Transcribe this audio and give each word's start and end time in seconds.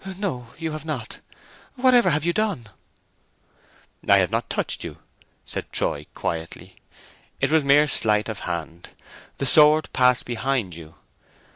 —no, 0.17 0.47
you 0.57 0.71
have 0.71 0.83
not! 0.83 1.19
Whatever 1.75 2.09
have 2.09 2.25
you 2.25 2.33
done!" 2.33 2.69
"I 4.09 4.17
have 4.17 4.31
not 4.31 4.49
touched 4.49 4.83
you," 4.83 4.97
said 5.45 5.71
Troy, 5.71 6.07
quietly. 6.15 6.75
"It 7.39 7.51
was 7.51 7.63
mere 7.63 7.85
sleight 7.87 8.27
of 8.27 8.39
hand. 8.39 8.89
The 9.37 9.45
sword 9.45 9.93
passed 9.93 10.25
behind 10.25 10.73
you. 10.73 10.95